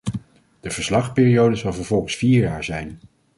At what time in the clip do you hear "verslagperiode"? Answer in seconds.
0.71-1.55